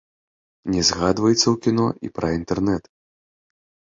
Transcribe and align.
Не 0.75 0.81
згадваецца 0.89 1.43
ў 1.43 1.53
кіно 1.65 1.85
і 2.09 2.11
пра 2.17 2.27
інтэрнэт. 2.37 2.83